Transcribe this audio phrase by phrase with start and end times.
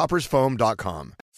[0.00, 1.12] coffeetoppersfoam.com.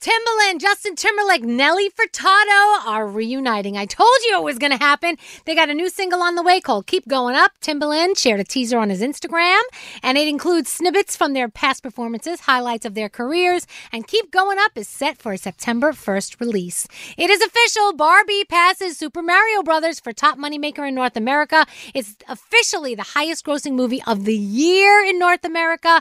[0.00, 3.76] Timbaland, Justin Timberlake, Nelly Furtado are reuniting.
[3.76, 5.18] I told you it was going to happen.
[5.44, 7.52] They got a new single on the way called Keep Going Up.
[7.60, 9.60] Timbaland shared a teaser on his Instagram,
[10.02, 14.56] and it includes snippets from their past performances, highlights of their careers, and Keep Going
[14.58, 16.88] Up is set for a September 1st release.
[17.18, 17.92] It is official.
[17.92, 21.66] Barbie passes Super Mario Brothers for top moneymaker in North America.
[21.92, 26.00] It's officially the highest grossing movie of the year in North America,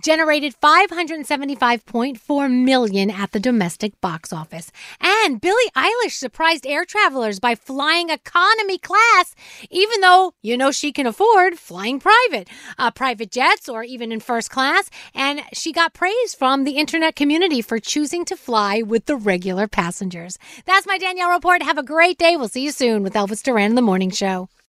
[0.00, 4.70] generated 575.4 million at the domestic box office.
[5.00, 9.34] And Billie Eilish surprised air travelers by flying economy class,
[9.70, 14.20] even though you know she can afford flying private, uh, private jets, or even in
[14.20, 14.90] first class.
[15.14, 19.66] And she got praise from the internet community for choosing to fly with the regular
[19.66, 20.38] passengers.
[20.66, 21.62] That's my Danielle report.
[21.62, 22.36] Have a great day.
[22.36, 24.48] We'll see you soon with Elvis Duran in the Morning Show.